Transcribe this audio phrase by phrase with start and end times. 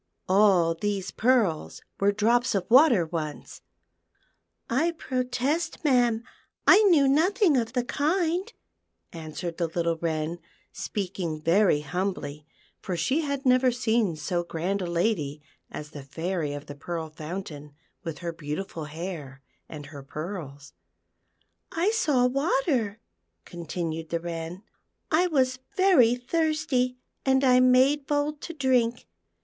[0.27, 3.61] All these pearls were drops of water once.""
[4.67, 6.23] I protest, ma'am,
[6.65, 8.51] I knew nothing of the kind,"
[9.13, 10.39] answered the little Wren,
[10.71, 12.47] speaking very humbly,
[12.81, 17.11] for she had never seen so grand a lady as the Fairy of the Pearl
[17.11, 20.73] Fountain, with her beautiful hair and her pearls;"
[21.71, 22.97] I saw water,"
[23.45, 29.05] continued the Wren, *' I was very thirsty, and I made bold to drink.